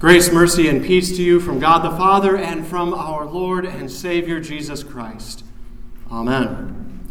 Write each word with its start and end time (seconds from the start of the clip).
Grace, 0.00 0.30
mercy, 0.32 0.68
and 0.68 0.84
peace 0.84 1.16
to 1.16 1.22
you 1.22 1.38
from 1.38 1.60
God 1.60 1.84
the 1.84 1.96
Father 1.96 2.36
and 2.36 2.66
from 2.66 2.92
our 2.92 3.24
Lord 3.24 3.64
and 3.64 3.90
Savior 3.90 4.40
Jesus 4.40 4.82
Christ. 4.82 5.44
Amen. 6.10 7.08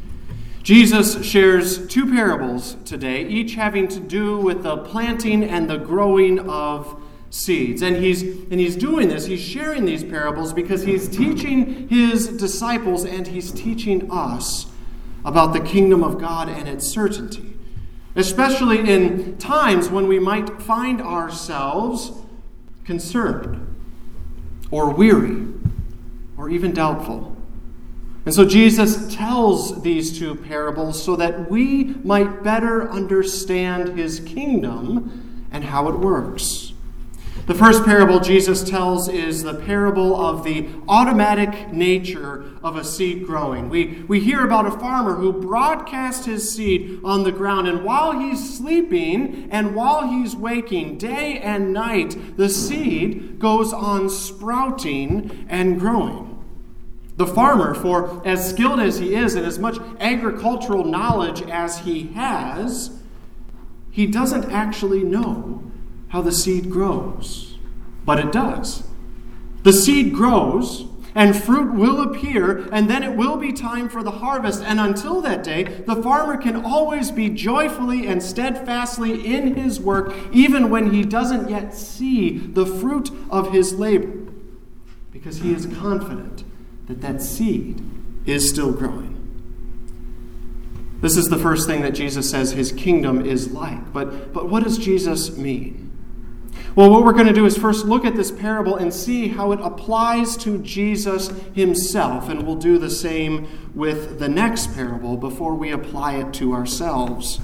Jesus 0.63 1.25
shares 1.25 1.87
two 1.87 2.05
parables 2.05 2.75
today, 2.85 3.25
each 3.25 3.55
having 3.55 3.87
to 3.87 3.99
do 4.01 4.37
with 4.37 4.63
the 4.63 4.77
planting 4.77 5.43
and 5.43 5.69
the 5.69 5.77
growing 5.77 6.39
of 6.49 7.01
seeds. 7.29 7.81
And 7.81 7.95
he's, 7.95 8.21
and 8.21 8.59
he's 8.59 8.75
doing 8.75 9.07
this, 9.07 9.25
he's 9.25 9.41
sharing 9.41 9.85
these 9.85 10.03
parables 10.03 10.53
because 10.53 10.83
he's 10.83 11.07
teaching 11.07 11.87
his 11.87 12.27
disciples 12.27 13.05
and 13.05 13.25
he's 13.25 13.51
teaching 13.51 14.11
us 14.11 14.67
about 15.25 15.53
the 15.53 15.61
kingdom 15.61 16.03
of 16.03 16.19
God 16.19 16.49
and 16.49 16.67
its 16.67 16.85
certainty, 16.87 17.57
especially 18.15 18.79
in 18.87 19.37
times 19.37 19.89
when 19.89 20.07
we 20.07 20.19
might 20.19 20.61
find 20.61 21.01
ourselves 21.01 22.11
concerned 22.83 23.75
or 24.71 24.89
weary 24.89 25.47
or 26.37 26.49
even 26.49 26.73
doubtful. 26.73 27.35
And 28.25 28.33
so 28.33 28.45
Jesus 28.45 29.13
tells 29.13 29.81
these 29.83 30.17
two 30.17 30.35
parables 30.35 31.03
so 31.03 31.15
that 31.17 31.51
we 31.51 31.83
might 32.03 32.43
better 32.43 32.89
understand 32.89 33.97
his 33.97 34.19
kingdom 34.21 35.47
and 35.51 35.63
how 35.63 35.89
it 35.89 35.99
works. 35.99 36.72
The 37.45 37.53
first 37.53 37.83
parable 37.83 38.21
Jesus 38.21 38.63
tells 38.63 39.09
is 39.09 39.43
the 39.43 39.53
parable 39.53 40.15
of 40.15 40.45
the 40.45 40.69
automatic 40.87 41.73
nature 41.73 42.45
of 42.63 42.77
a 42.77 42.85
seed 42.85 43.25
growing. 43.25 43.67
We, 43.67 44.05
we 44.07 44.21
hear 44.21 44.45
about 44.45 44.65
a 44.65 44.71
farmer 44.71 45.15
who 45.15 45.33
broadcasts 45.33 46.25
his 46.25 46.49
seed 46.49 47.01
on 47.03 47.23
the 47.23 47.33
ground, 47.33 47.67
and 47.67 47.83
while 47.83 48.17
he's 48.17 48.57
sleeping 48.57 49.49
and 49.51 49.75
while 49.75 50.07
he's 50.07 50.37
waking, 50.37 50.97
day 50.97 51.37
and 51.37 51.73
night, 51.73 52.37
the 52.37 52.47
seed 52.47 53.39
goes 53.39 53.73
on 53.73 54.09
sprouting 54.09 55.45
and 55.49 55.77
growing. 55.77 56.41
The 57.17 57.27
farmer, 57.27 57.73
for 57.75 58.25
as 58.25 58.49
skilled 58.49 58.79
as 58.79 58.99
he 58.99 59.15
is 59.15 59.35
and 59.35 59.45
as 59.45 59.59
much 59.59 59.79
agricultural 59.99 60.85
knowledge 60.85 61.41
as 61.41 61.79
he 61.79 62.07
has, 62.13 63.01
he 63.91 64.07
doesn't 64.07 64.49
actually 64.49 65.03
know 65.03 65.72
how 66.13 66.21
the 66.21 66.31
seed 66.31 66.69
grows, 66.69 67.57
but 68.05 68.19
it 68.19 68.31
does. 68.31 68.83
The 69.63 69.73
seed 69.73 70.13
grows, 70.13 70.85
and 71.15 71.35
fruit 71.35 71.73
will 71.73 72.01
appear, 72.01 72.69
and 72.71 72.87
then 72.87 73.01
it 73.01 73.15
will 73.15 73.37
be 73.37 73.51
time 73.51 73.89
for 73.89 74.03
the 74.03 74.11
harvest. 74.11 74.61
And 74.61 74.79
until 74.79 75.21
that 75.21 75.43
day, 75.43 75.63
the 75.63 75.95
farmer 76.03 76.37
can 76.37 76.63
always 76.63 77.09
be 77.09 77.31
joyfully 77.31 78.05
and 78.05 78.21
steadfastly 78.21 79.25
in 79.25 79.55
his 79.55 79.79
work, 79.79 80.13
even 80.31 80.69
when 80.69 80.91
he 80.91 81.03
doesn't 81.03 81.49
yet 81.49 81.73
see 81.73 82.37
the 82.37 82.67
fruit 82.67 83.09
of 83.31 83.51
his 83.51 83.73
labor, 83.73 84.31
because 85.11 85.39
he 85.39 85.51
is 85.51 85.65
confident 85.65 86.43
that 86.85 87.01
that 87.01 87.23
seed 87.23 87.81
is 88.27 88.47
still 88.47 88.71
growing. 88.71 89.09
This 91.01 91.17
is 91.17 91.29
the 91.29 91.39
first 91.39 91.65
thing 91.65 91.81
that 91.81 91.95
Jesus 91.95 92.29
says 92.29 92.51
his 92.51 92.71
kingdom 92.71 93.25
is 93.25 93.51
like. 93.51 93.91
But, 93.91 94.31
but 94.31 94.47
what 94.47 94.63
does 94.63 94.77
Jesus 94.77 95.35
mean? 95.35 95.82
Well, 96.75 96.89
what 96.89 97.03
we're 97.03 97.13
going 97.13 97.27
to 97.27 97.33
do 97.33 97.45
is 97.45 97.55
first 97.55 97.85
look 97.85 98.03
at 98.03 98.15
this 98.15 98.31
parable 98.31 98.77
and 98.77 98.91
see 98.91 99.27
how 99.27 99.51
it 99.51 99.59
applies 99.61 100.35
to 100.37 100.57
Jesus 100.57 101.27
himself. 101.53 102.29
And 102.29 102.47
we'll 102.47 102.55
do 102.55 102.79
the 102.79 102.89
same 102.89 103.47
with 103.75 104.17
the 104.17 104.27
next 104.27 104.73
parable 104.73 105.15
before 105.15 105.53
we 105.53 105.71
apply 105.71 106.15
it 106.15 106.33
to 106.35 106.53
ourselves. 106.53 107.39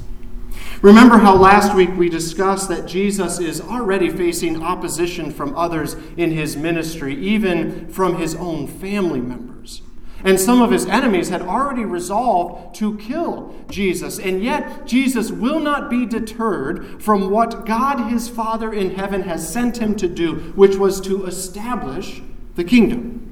Remember 0.82 1.18
how 1.20 1.36
last 1.36 1.76
week 1.76 1.96
we 1.96 2.10
discussed 2.10 2.70
that 2.70 2.88
Jesus 2.88 3.40
is 3.40 3.62
already 3.62 4.10
facing 4.10 4.64
opposition 4.64 5.30
from 5.30 5.56
others 5.56 5.96
in 6.18 6.32
his 6.32 6.58
ministry, 6.58 7.16
even 7.16 7.88
from 7.90 8.18
his 8.18 8.34
own 8.34 8.66
family 8.66 9.22
members. 9.22 9.84
And 10.24 10.40
some 10.40 10.62
of 10.62 10.72
his 10.72 10.86
enemies 10.86 11.30
had 11.30 11.42
already 11.42 11.86
resolved 11.86 12.76
to 12.76 12.98
kill 12.98 13.56
Jesus. 13.70 14.20
And 14.20 14.44
yet, 14.44 14.86
Jesus 14.86 15.32
will 15.32 15.60
not 15.60 15.90
be 15.90 16.06
deterred 16.06 17.02
from 17.02 17.30
what 17.30 17.66
God 17.66 18.10
his 18.10 18.28
Father 18.28 18.74
in 18.74 18.96
heaven 18.96 19.22
has 19.24 19.52
sent 19.52 19.78
him 19.78 19.96
to 19.96 20.08
do, 20.08 20.36
which 20.56 20.76
was 20.76 21.00
to 21.02 21.26
establish 21.26 22.22
the 22.56 22.64
kingdom. 22.64 23.29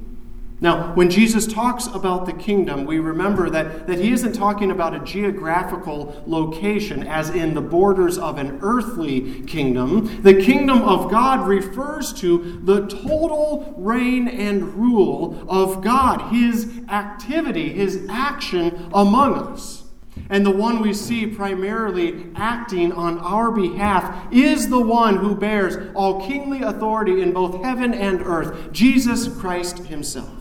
Now, 0.60 0.96
when 0.96 1.12
Jesus 1.12 1.46
talks 1.46 1.86
about 1.86 2.26
the 2.26 2.34
kingdom, 2.34 2.86
we 2.86 2.98
remember 2.98 3.48
that, 3.52 3.86
that 3.86 4.00
he 4.00 4.12
isn't 4.12 4.34
talking 4.34 4.72
about 4.72 4.96
a 4.96 5.00
geographical 5.00 6.24
location, 6.26 7.06
as 7.06 7.30
in 7.30 7.54
the 7.54 7.62
borders 7.62 8.18
of 8.18 8.40
an 8.40 8.58
earthly 8.64 9.44
kingdom. 9.44 10.24
The 10.24 10.42
kingdom 10.42 10.82
of 10.82 11.12
God 11.12 11.48
refers 11.48 12.12
to 12.14 12.60
the 12.64 12.88
total 12.88 13.76
reign 13.78 14.28
and 14.28 14.74
rule 14.74 15.46
of 15.48 15.84
God, 15.84 16.34
his 16.34 16.72
activity, 16.90 17.70
his 17.70 18.08
action 18.10 18.90
among 18.92 19.36
us. 19.36 19.84
And 20.32 20.44
the 20.44 20.50
one 20.52 20.82
we 20.82 20.94
see 20.94 21.28
primarily 21.28 22.32
acting 22.36 22.92
on 22.92 23.20
our 23.20 23.52
behalf 23.52 24.34
is 24.34 24.70
the 24.70 24.82
one 24.82 25.18
who 25.18 25.36
bears 25.36 25.92
all 25.94 26.28
kingly 26.28 26.64
authority 26.64 27.22
in 27.22 27.32
both 27.32 27.64
heaven 27.64 27.94
and 27.94 28.24
earth, 28.24 28.72
Jesus 28.72 29.28
Christ 29.28 29.86
himself. 29.86 30.37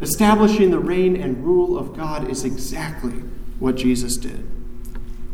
Establishing 0.00 0.70
the 0.70 0.78
reign 0.78 1.16
and 1.16 1.44
rule 1.44 1.78
of 1.78 1.96
God 1.96 2.28
is 2.30 2.44
exactly 2.44 3.22
what 3.58 3.76
Jesus 3.76 4.16
did. 4.16 4.48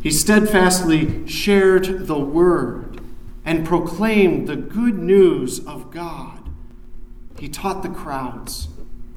He 0.03 0.11
steadfastly 0.11 1.27
shared 1.27 2.07
the 2.07 2.19
word 2.19 3.01
and 3.45 3.67
proclaimed 3.67 4.47
the 4.47 4.57
good 4.57 4.99
news 4.99 5.65
of 5.67 5.91
God. 5.91 6.51
He 7.39 7.49
taught 7.49 7.83
the 7.83 7.89
crowds, 7.89 8.69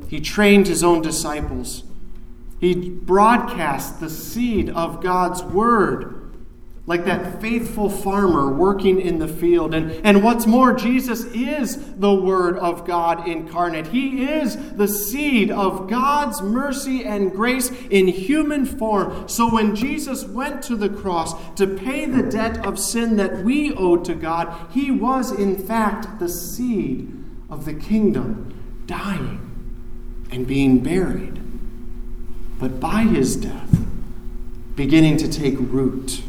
he 0.08 0.22
trained 0.22 0.68
his 0.68 0.84
own 0.84 1.02
disciples, 1.02 1.84
he 2.60 2.90
broadcast 2.90 4.00
the 4.00 4.10
seed 4.10 4.70
of 4.70 5.02
God's 5.02 5.44
word 5.44 6.23
like 6.86 7.06
that 7.06 7.40
faithful 7.40 7.90
farmer 7.90 8.52
working 8.52 9.00
in 9.00 9.18
the 9.18 9.28
field. 9.28 9.74
And, 9.74 9.92
and 10.06 10.22
what's 10.22 10.46
more, 10.46 10.74
Jesus 10.74 11.24
is 11.26 11.94
the 11.96 12.14
Word 12.14 12.58
of 12.58 12.86
God 12.86 13.26
incarnate. 13.26 13.88
He 13.88 14.26
is 14.26 14.58
the 14.74 14.88
seed 14.88 15.50
of 15.50 15.90
God's 15.90 16.42
mercy 16.42 17.06
and 17.06 17.32
grace 17.32 17.72
in 17.90 18.08
human 18.08 18.66
form. 18.66 19.30
So 19.30 19.50
when 19.50 19.76
Jesus 19.78 20.26
went 20.26 20.62
to 20.64 20.76
the 20.76 20.90
cross 20.90 21.34
to 21.56 21.68
pay 21.68 22.06
the 22.06 22.24
debt 22.24 22.66
of 22.66 22.78
sin 22.78 23.16
that 23.16 23.44
we 23.44 23.74
owed 23.74 24.04
to 24.06 24.16
God, 24.16 24.54
he 24.72 24.92
was 24.92 25.32
in 25.32 25.56
fact 25.58 26.20
the 26.20 26.30
seed 26.30 27.10
of 27.50 27.64
the 27.64 27.74
kingdom, 27.74 28.54
dying 28.88 29.40
and 30.32 30.46
being 30.46 30.80
buried. 30.80 31.40
But 32.60 32.82
by 32.82 33.04
his 33.04 33.38
death, 33.38 33.78
beginning 34.76 35.16
to 35.18 35.30
take 35.30 35.56
root 35.58 36.24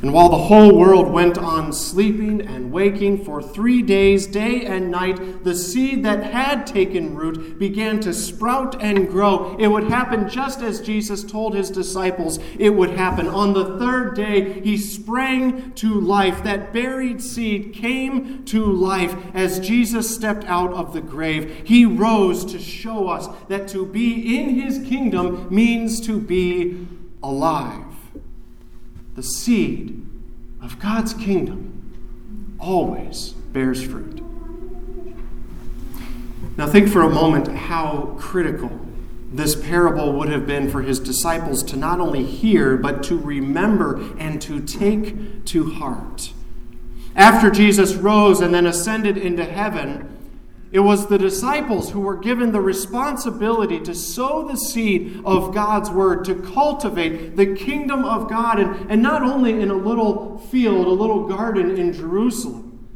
and 0.00 0.12
while 0.12 0.28
the 0.28 0.36
whole 0.36 0.78
world 0.78 1.10
went 1.10 1.36
on 1.38 1.72
sleeping 1.72 2.40
and 2.40 2.70
waking 2.70 3.24
for 3.24 3.42
three 3.42 3.82
days, 3.82 4.28
day 4.28 4.64
and 4.64 4.92
night, 4.92 5.42
the 5.42 5.56
seed 5.56 6.04
that 6.04 6.22
had 6.22 6.68
taken 6.68 7.16
root 7.16 7.58
began 7.58 7.98
to 8.00 8.14
sprout 8.14 8.80
and 8.80 9.08
grow. 9.08 9.56
It 9.58 9.66
would 9.66 9.88
happen 9.88 10.28
just 10.28 10.62
as 10.62 10.80
Jesus 10.80 11.24
told 11.24 11.56
his 11.56 11.68
disciples 11.68 12.38
it 12.60 12.70
would 12.70 12.90
happen. 12.90 13.26
On 13.26 13.54
the 13.54 13.76
third 13.80 14.14
day, 14.14 14.60
he 14.60 14.76
sprang 14.76 15.72
to 15.72 16.00
life. 16.00 16.44
That 16.44 16.72
buried 16.72 17.20
seed 17.20 17.72
came 17.72 18.44
to 18.44 18.64
life 18.64 19.16
as 19.34 19.58
Jesus 19.58 20.14
stepped 20.14 20.44
out 20.44 20.72
of 20.72 20.92
the 20.92 21.00
grave. 21.00 21.62
He 21.64 21.84
rose 21.84 22.44
to 22.52 22.60
show 22.60 23.08
us 23.08 23.26
that 23.48 23.66
to 23.68 23.84
be 23.84 24.38
in 24.38 24.50
his 24.50 24.78
kingdom 24.88 25.48
means 25.50 26.00
to 26.02 26.20
be 26.20 26.86
alive 27.20 27.87
the 29.18 29.24
seed 29.24 30.00
of 30.62 30.78
God's 30.78 31.12
kingdom 31.12 32.54
always 32.60 33.30
bears 33.52 33.82
fruit. 33.82 34.22
Now, 36.56 36.68
think 36.68 36.88
for 36.88 37.02
a 37.02 37.10
moment 37.10 37.48
how 37.48 38.14
critical 38.16 38.70
this 39.32 39.56
parable 39.56 40.12
would 40.12 40.28
have 40.28 40.46
been 40.46 40.70
for 40.70 40.82
his 40.82 41.00
disciples 41.00 41.64
to 41.64 41.76
not 41.76 41.98
only 41.98 42.24
hear, 42.24 42.76
but 42.76 43.02
to 43.04 43.18
remember 43.18 44.16
and 44.20 44.40
to 44.42 44.60
take 44.60 45.44
to 45.46 45.68
heart. 45.68 46.32
After 47.16 47.50
Jesus 47.50 47.94
rose 47.94 48.40
and 48.40 48.54
then 48.54 48.66
ascended 48.66 49.16
into 49.16 49.44
heaven, 49.44 50.16
it 50.70 50.80
was 50.80 51.06
the 51.06 51.18
disciples 51.18 51.90
who 51.90 52.00
were 52.00 52.16
given 52.16 52.52
the 52.52 52.60
responsibility 52.60 53.80
to 53.80 53.94
sow 53.94 54.46
the 54.46 54.56
seed 54.56 55.22
of 55.24 55.54
God's 55.54 55.90
word, 55.90 56.26
to 56.26 56.34
cultivate 56.34 57.36
the 57.36 57.54
kingdom 57.54 58.04
of 58.04 58.28
God, 58.28 58.60
and, 58.60 58.90
and 58.90 59.02
not 59.02 59.22
only 59.22 59.60
in 59.60 59.70
a 59.70 59.74
little 59.74 60.38
field, 60.38 60.86
a 60.86 60.90
little 60.90 61.26
garden 61.26 61.78
in 61.78 61.94
Jerusalem, 61.94 62.86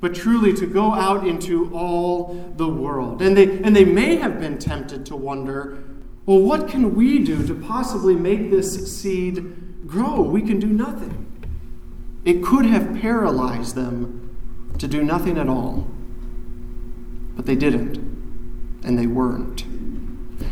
but 0.00 0.14
truly 0.14 0.54
to 0.54 0.66
go 0.66 0.94
out 0.94 1.26
into 1.26 1.70
all 1.74 2.52
the 2.56 2.68
world. 2.68 3.20
And 3.20 3.36
they, 3.36 3.60
and 3.60 3.76
they 3.76 3.84
may 3.84 4.16
have 4.16 4.40
been 4.40 4.58
tempted 4.58 5.04
to 5.06 5.16
wonder 5.16 5.84
well, 6.24 6.40
what 6.40 6.68
can 6.68 6.94
we 6.94 7.20
do 7.20 7.46
to 7.46 7.54
possibly 7.54 8.14
make 8.14 8.50
this 8.50 8.94
seed 8.94 9.86
grow? 9.86 10.20
We 10.20 10.42
can 10.42 10.60
do 10.60 10.66
nothing. 10.66 11.24
It 12.22 12.44
could 12.44 12.66
have 12.66 13.00
paralyzed 13.00 13.74
them 13.74 14.36
to 14.76 14.86
do 14.86 15.02
nothing 15.02 15.38
at 15.38 15.48
all. 15.48 15.88
But 17.38 17.46
they 17.46 17.54
didn't, 17.54 17.98
and 18.82 18.98
they 18.98 19.06
weren't. 19.06 19.64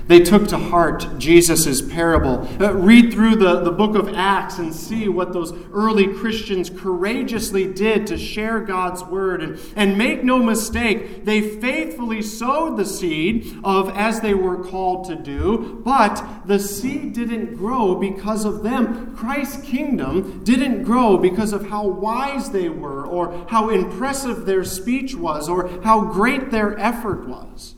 They 0.09 0.21
took 0.21 0.47
to 0.49 0.59
heart 0.59 1.07
Jesus' 1.19 1.83
parable. 1.83 2.49
Uh, 2.61 2.75
read 2.75 3.13
through 3.13 3.37
the, 3.37 3.61
the 3.61 3.73
book 3.73 3.97
of 3.97 4.15
Acts 4.15 4.59
and 4.59 4.75
see 4.75 5.09
what 5.09 5.33
those 5.33 5.53
early 5.73 6.15
Christians 6.15 6.71
courageously 6.71 7.73
did 7.73 8.07
to 8.07 8.17
share 8.17 8.61
God's 8.61 9.03
word. 9.05 9.43
And, 9.43 9.59
and 9.75 9.99
make 9.99 10.23
no 10.23 10.39
mistake, 10.39 11.25
they 11.25 11.41
faithfully 11.41 12.23
sowed 12.23 12.77
the 12.77 12.85
seed 12.85 13.59
of 13.65 13.89
as 13.97 14.21
they 14.21 14.35
were 14.35 14.63
called 14.63 15.07
to 15.07 15.17
do, 15.17 15.81
but 15.85 16.25
the 16.45 16.59
seed 16.59 17.13
didn't 17.13 17.57
grow 17.57 17.95
because 17.97 18.45
of 18.45 18.63
them. 18.63 19.17
Christ's 19.17 19.63
kingdom 19.63 20.45
didn't 20.45 20.85
grow 20.85 21.17
because 21.17 21.53
of 21.53 21.69
how 21.69 21.87
wise 21.87 22.51
they 22.51 22.69
were, 22.69 23.05
or 23.05 23.47
how 23.49 23.71
impressive 23.71 24.47
their 24.47 24.65
speech 24.65 25.15
was, 25.15 25.49
or 25.49 25.69
how 25.83 26.01
great 26.13 26.51
their 26.51 26.79
effort 26.79 27.27
was. 27.27 27.75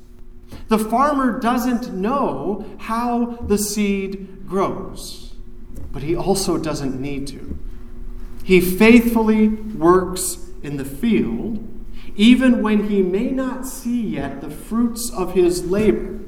The 0.69 0.79
farmer 0.79 1.41
doesn't 1.41 1.93
know 1.95 2.65
how 2.79 3.39
the 3.47 3.57
seed 3.57 4.47
grows, 4.47 5.35
but 5.93 6.03
he 6.03 6.15
also 6.15 6.59
doesn't 6.59 7.01
need 7.01 7.27
to. 7.29 7.59
He 8.45 8.61
faithfully 8.61 9.49
works 9.49 10.47
in 10.63 10.77
the 10.77 10.85
field, 10.85 11.67
even 12.17 12.63
when 12.63 12.89
he 12.89 13.03
may 13.03 13.31
not 13.31 13.67
see 13.67 14.01
yet 14.01 14.43
the 14.43 14.51
fruits 14.51 15.11
of 15.11 15.33
his 15.33 15.65
labor, 15.65 16.21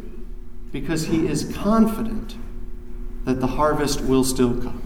because 0.72 1.06
he 1.06 1.26
is 1.26 1.54
confident 1.54 2.36
that 3.24 3.40
the 3.40 3.46
harvest 3.48 4.00
will 4.00 4.24
still 4.24 4.54
come. 4.60 4.82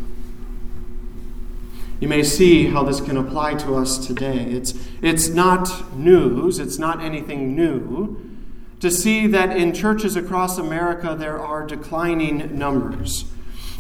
You 2.00 2.08
may 2.08 2.24
see 2.24 2.66
how 2.66 2.82
this 2.82 3.00
can 3.00 3.16
apply 3.16 3.54
to 3.54 3.76
us 3.76 4.04
today. 4.04 4.44
It's, 4.50 4.74
it's 5.00 5.28
not 5.28 5.96
news, 5.96 6.58
it's 6.58 6.78
not 6.78 7.00
anything 7.00 7.54
new 7.54 8.33
to 8.80 8.90
see 8.90 9.26
that 9.28 9.56
in 9.56 9.72
churches 9.72 10.16
across 10.16 10.58
America 10.58 11.16
there 11.18 11.38
are 11.38 11.66
declining 11.66 12.58
numbers. 12.58 13.24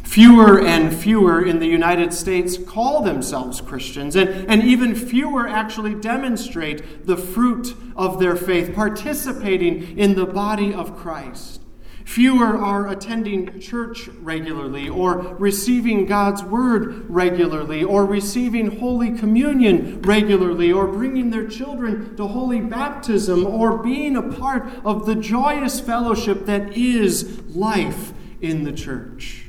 Fewer 0.02 0.60
and 0.60 0.94
fewer 0.94 1.44
in 1.44 1.58
the 1.58 1.66
United 1.66 2.12
States 2.12 2.56
call 2.56 3.02
themselves 3.02 3.60
Christians, 3.60 4.14
and, 4.14 4.28
and 4.48 4.62
even 4.62 4.94
fewer 4.94 5.48
actually 5.48 5.94
demonstrate 5.94 7.06
the 7.06 7.16
fruit 7.16 7.74
of 7.96 8.20
their 8.20 8.36
faith, 8.36 8.74
participating 8.74 9.98
in 9.98 10.14
the 10.14 10.26
body 10.26 10.72
of 10.72 10.96
Christ. 10.96 11.63
Fewer 12.04 12.56
are 12.56 12.86
attending 12.86 13.58
church 13.60 14.08
regularly, 14.20 14.88
or 14.88 15.34
receiving 15.38 16.04
God's 16.04 16.44
Word 16.44 17.08
regularly, 17.08 17.82
or 17.82 18.04
receiving 18.04 18.78
Holy 18.78 19.10
Communion 19.10 20.02
regularly, 20.02 20.70
or 20.70 20.86
bringing 20.86 21.30
their 21.30 21.48
children 21.48 22.14
to 22.16 22.28
Holy 22.28 22.60
Baptism, 22.60 23.46
or 23.46 23.78
being 23.78 24.16
a 24.16 24.22
part 24.22 24.68
of 24.84 25.06
the 25.06 25.14
joyous 25.14 25.80
fellowship 25.80 26.44
that 26.44 26.76
is 26.76 27.40
life 27.48 28.12
in 28.40 28.64
the 28.64 28.72
church. 28.72 29.46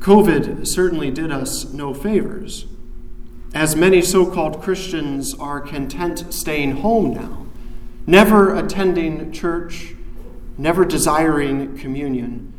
COVID 0.00 0.66
certainly 0.66 1.10
did 1.10 1.32
us 1.32 1.72
no 1.72 1.94
favors, 1.94 2.66
as 3.54 3.74
many 3.74 4.02
so 4.02 4.30
called 4.30 4.62
Christians 4.62 5.34
are 5.34 5.60
content 5.60 6.32
staying 6.32 6.76
home 6.82 7.14
now, 7.14 7.46
never 8.06 8.54
attending 8.54 9.32
church 9.32 9.94
never 10.58 10.84
desiring 10.84 11.78
communion, 11.78 12.52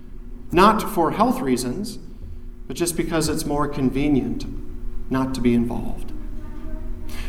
not 0.52 0.82
for 0.82 1.12
health 1.12 1.42
reasons, 1.42 2.00
but 2.68 2.76
just 2.76 2.96
because 2.96 3.30
it's 3.30 3.46
more 3.46 3.68
convenient 3.68 4.46
not 5.12 5.34
to 5.36 5.42
be 5.42 5.54
involved. 5.54 6.14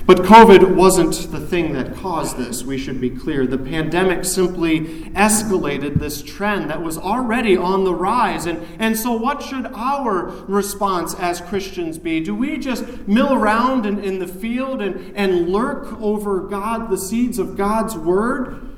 But 0.06 0.18
COVID 0.18 0.74
wasn't 0.74 1.30
the 1.30 1.40
thing 1.40 1.72
that 1.74 1.94
caused 1.94 2.36
this, 2.36 2.62
we 2.64 2.78
should 2.78 3.00
be 3.00 3.10
clear. 3.10 3.46
The 3.46 3.58
pandemic 3.58 4.24
simply 4.24 5.04
escalated 5.10 6.00
this 6.00 6.22
trend 6.22 6.68
that 6.70 6.82
was 6.82 6.98
already 6.98 7.56
on 7.56 7.84
the 7.84 7.94
rise. 7.94 8.46
And, 8.46 8.66
and 8.78 8.98
so, 8.98 9.12
what 9.12 9.42
should 9.42 9.66
our 9.66 10.26
response 10.48 11.14
as 11.14 11.40
Christians 11.40 11.98
be? 11.98 12.20
Do 12.20 12.34
we 12.34 12.58
just 12.58 12.84
mill 13.06 13.32
around 13.32 13.86
in, 13.86 14.02
in 14.02 14.18
the 14.18 14.26
field 14.26 14.82
and, 14.82 15.16
and 15.16 15.48
lurk 15.48 16.00
over 16.00 16.40
God, 16.40 16.90
the 16.90 16.98
seeds 16.98 17.38
of 17.38 17.56
God's 17.56 17.96
word? 17.96 18.69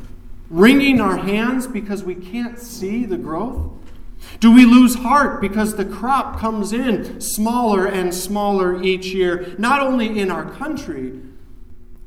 Wringing 0.52 1.00
our 1.00 1.16
hands 1.16 1.66
because 1.66 2.04
we 2.04 2.14
can't 2.14 2.58
see 2.58 3.04
the 3.04 3.16
growth? 3.16 3.72
Do 4.38 4.54
we 4.54 4.64
lose 4.64 4.96
heart 4.96 5.40
because 5.40 5.74
the 5.74 5.84
crop 5.84 6.38
comes 6.38 6.72
in 6.72 7.20
smaller 7.20 7.86
and 7.86 8.14
smaller 8.14 8.80
each 8.80 9.06
year, 9.06 9.54
not 9.58 9.80
only 9.80 10.20
in 10.20 10.30
our 10.30 10.48
country, 10.52 11.20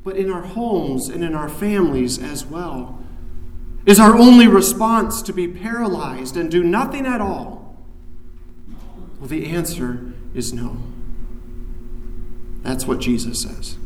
but 0.02 0.16
in 0.16 0.30
our 0.30 0.42
homes 0.42 1.08
and 1.08 1.22
in 1.22 1.34
our 1.34 1.48
families 1.48 2.18
as 2.18 2.46
well? 2.46 3.02
Is 3.84 4.00
our 4.00 4.16
only 4.16 4.48
response 4.48 5.22
to 5.22 5.32
be 5.32 5.46
paralyzed 5.46 6.36
and 6.36 6.50
do 6.50 6.64
nothing 6.64 7.04
at 7.04 7.20
all? 7.20 7.76
Well, 9.18 9.28
the 9.28 9.46
answer 9.46 10.12
is 10.34 10.52
no. 10.52 10.78
That's 12.62 12.86
what 12.86 12.98
Jesus 13.00 13.42
says. 13.42 13.76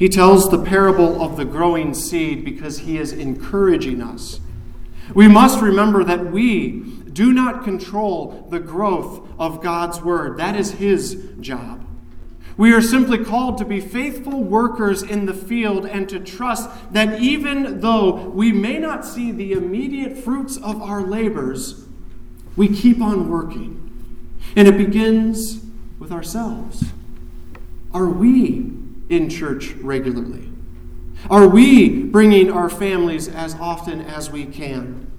He 0.00 0.08
tells 0.08 0.48
the 0.48 0.64
parable 0.64 1.22
of 1.22 1.36
the 1.36 1.44
growing 1.44 1.92
seed 1.92 2.42
because 2.42 2.78
he 2.78 2.96
is 2.96 3.12
encouraging 3.12 4.00
us. 4.00 4.40
We 5.12 5.28
must 5.28 5.60
remember 5.60 6.02
that 6.04 6.32
we 6.32 6.80
do 7.12 7.34
not 7.34 7.64
control 7.64 8.48
the 8.48 8.60
growth 8.60 9.28
of 9.38 9.62
God's 9.62 10.00
word, 10.00 10.38
that 10.38 10.56
is 10.56 10.70
his 10.70 11.22
job. 11.38 11.84
We 12.56 12.72
are 12.72 12.80
simply 12.80 13.22
called 13.22 13.58
to 13.58 13.66
be 13.66 13.78
faithful 13.78 14.42
workers 14.42 15.02
in 15.02 15.26
the 15.26 15.34
field 15.34 15.84
and 15.84 16.08
to 16.08 16.18
trust 16.18 16.70
that 16.92 17.20
even 17.20 17.80
though 17.80 18.30
we 18.30 18.52
may 18.52 18.78
not 18.78 19.04
see 19.04 19.32
the 19.32 19.52
immediate 19.52 20.16
fruits 20.16 20.56
of 20.56 20.80
our 20.80 21.02
labors, 21.02 21.84
we 22.56 22.68
keep 22.68 23.02
on 23.02 23.28
working. 23.28 23.76
And 24.56 24.66
it 24.66 24.78
begins 24.78 25.60
with 25.98 26.10
ourselves. 26.10 26.84
Are 27.92 28.08
we 28.08 28.79
in 29.10 29.28
church 29.28 29.72
regularly? 29.74 30.50
Are 31.28 31.46
we 31.46 32.04
bringing 32.04 32.50
our 32.50 32.70
families 32.70 33.28
as 33.28 33.54
often 33.56 34.00
as 34.00 34.30
we 34.30 34.46
can? 34.46 35.10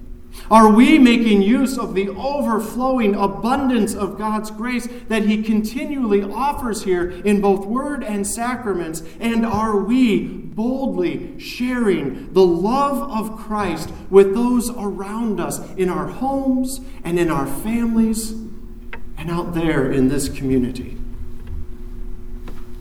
Are 0.50 0.70
we 0.70 0.98
making 0.98 1.42
use 1.42 1.78
of 1.78 1.94
the 1.94 2.08
overflowing 2.08 3.14
abundance 3.14 3.94
of 3.94 4.18
God's 4.18 4.50
grace 4.50 4.88
that 5.08 5.24
He 5.24 5.42
continually 5.42 6.22
offers 6.22 6.84
here 6.84 7.10
in 7.10 7.40
both 7.40 7.66
word 7.66 8.02
and 8.02 8.26
sacraments? 8.26 9.02
And 9.20 9.44
are 9.44 9.76
we 9.76 10.26
boldly 10.26 11.38
sharing 11.38 12.32
the 12.32 12.44
love 12.44 13.10
of 13.10 13.38
Christ 13.38 13.92
with 14.10 14.34
those 14.34 14.70
around 14.70 15.38
us 15.38 15.60
in 15.74 15.88
our 15.88 16.06
homes 16.06 16.80
and 17.04 17.18
in 17.18 17.30
our 17.30 17.46
families 17.46 18.32
and 19.18 19.30
out 19.30 19.54
there 19.54 19.92
in 19.92 20.08
this 20.08 20.28
community? 20.28 21.01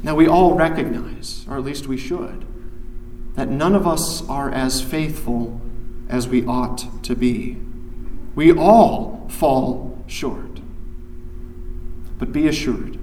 Now, 0.04 0.16
we 0.16 0.28
all 0.28 0.56
recognize, 0.56 1.46
or 1.48 1.58
at 1.58 1.64
least 1.64 1.88
we 1.88 1.98
should, 1.98 2.46
that 3.36 3.50
none 3.50 3.76
of 3.76 3.88
us 3.88 4.28
are 4.28 4.50
as 4.50 4.82
faithful 4.82 5.62
as 6.10 6.28
we 6.28 6.46
ought 6.46 7.04
to 7.04 7.16
be. 7.16 7.58
We 8.36 8.52
all 8.52 9.28
fall 9.30 10.04
short. 10.08 10.60
But 12.18 12.32
be 12.32 12.48
assured, 12.48 12.98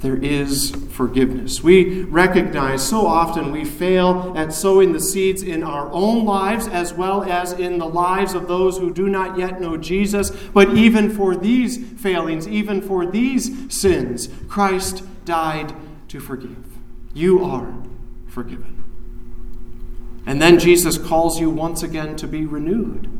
there 0.00 0.16
is 0.16 0.70
forgiveness. 0.90 1.62
We 1.62 2.02
recognize 2.02 2.86
so 2.86 3.06
often 3.06 3.52
we 3.52 3.64
fail 3.64 4.34
at 4.36 4.52
sowing 4.52 4.92
the 4.92 5.00
seeds 5.00 5.42
in 5.42 5.62
our 5.62 5.90
own 5.92 6.24
lives 6.26 6.68
as 6.68 6.92
well 6.92 7.22
as 7.24 7.52
in 7.52 7.78
the 7.78 7.88
lives 7.88 8.34
of 8.34 8.46
those 8.46 8.76
who 8.76 8.92
do 8.92 9.08
not 9.08 9.38
yet 9.38 9.60
know 9.60 9.76
Jesus. 9.76 10.30
But 10.52 10.74
even 10.74 11.10
for 11.10 11.34
these 11.34 11.78
failings, 12.00 12.46
even 12.46 12.82
for 12.82 13.06
these 13.06 13.74
sins, 13.74 14.28
Christ 14.48 15.04
died 15.24 15.74
to 16.14 16.20
forgive. 16.20 16.64
You 17.12 17.44
are 17.44 17.74
forgiven. 18.28 18.84
And 20.24 20.40
then 20.40 20.60
Jesus 20.60 20.96
calls 20.96 21.40
you 21.40 21.50
once 21.50 21.82
again 21.82 22.14
to 22.16 22.28
be 22.28 22.46
renewed. 22.46 23.10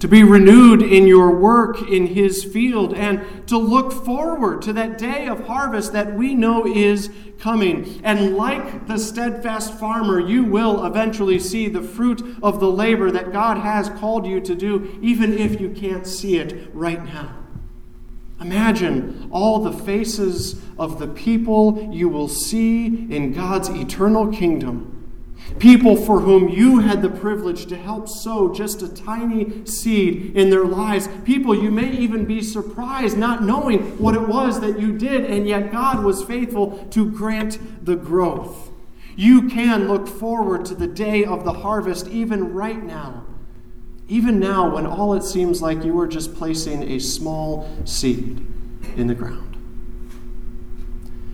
To 0.00 0.08
be 0.08 0.24
renewed 0.24 0.82
in 0.82 1.06
your 1.06 1.30
work 1.30 1.88
in 1.88 2.08
his 2.08 2.42
field 2.42 2.94
and 2.94 3.46
to 3.46 3.56
look 3.56 3.92
forward 3.92 4.60
to 4.62 4.72
that 4.72 4.98
day 4.98 5.28
of 5.28 5.46
harvest 5.46 5.92
that 5.92 6.14
we 6.14 6.34
know 6.34 6.66
is 6.66 7.10
coming. 7.38 8.00
And 8.02 8.36
like 8.36 8.88
the 8.88 8.98
steadfast 8.98 9.78
farmer, 9.78 10.18
you 10.18 10.42
will 10.42 10.84
eventually 10.84 11.38
see 11.38 11.68
the 11.68 11.80
fruit 11.80 12.38
of 12.42 12.58
the 12.58 12.70
labor 12.70 13.12
that 13.12 13.30
God 13.30 13.58
has 13.58 13.88
called 13.88 14.26
you 14.26 14.40
to 14.40 14.56
do, 14.56 14.98
even 15.00 15.32
if 15.32 15.60
you 15.60 15.70
can't 15.70 16.08
see 16.08 16.38
it 16.38 16.74
right 16.74 17.04
now. 17.04 17.43
Imagine 18.40 19.28
all 19.30 19.60
the 19.60 19.72
faces 19.72 20.60
of 20.78 20.98
the 20.98 21.06
people 21.08 21.88
you 21.92 22.08
will 22.08 22.28
see 22.28 22.86
in 22.86 23.32
God's 23.32 23.68
eternal 23.68 24.32
kingdom 24.32 24.94
People 25.58 25.94
for 25.94 26.20
whom 26.20 26.48
you 26.48 26.80
had 26.80 27.00
the 27.00 27.08
privilege 27.08 27.66
to 27.66 27.76
help 27.76 28.08
sow 28.08 28.52
just 28.52 28.82
a 28.82 28.88
tiny 28.88 29.64
seed 29.66 30.36
in 30.36 30.50
their 30.50 30.64
lives. 30.64 31.08
People 31.24 31.54
you 31.54 31.70
may 31.70 31.92
even 31.92 32.24
be 32.24 32.42
surprised 32.42 33.16
not 33.16 33.42
knowing 33.42 33.96
what 33.98 34.14
it 34.14 34.26
was 34.26 34.60
that 34.60 34.80
you 34.80 34.96
did, 34.96 35.24
and 35.24 35.46
yet 35.46 35.70
God 35.70 36.02
was 36.02 36.24
faithful 36.24 36.86
to 36.90 37.08
grant 37.10 37.58
the 37.84 37.94
growth. 37.94 38.70
You 39.16 39.48
can 39.48 39.86
look 39.86 40.08
forward 40.08 40.64
to 40.66 40.74
the 40.74 40.88
day 40.88 41.24
of 41.24 41.44
the 41.44 41.52
harvest 41.52 42.08
even 42.08 42.52
right 42.52 42.82
now. 42.82 43.24
Even 44.08 44.38
now, 44.38 44.74
when 44.74 44.86
all 44.86 45.14
it 45.14 45.22
seems 45.22 45.62
like 45.62 45.84
you 45.84 45.98
are 45.98 46.06
just 46.06 46.34
placing 46.34 46.82
a 46.90 46.98
small 46.98 47.68
seed 47.84 48.46
in 48.96 49.06
the 49.06 49.14
ground. 49.14 49.56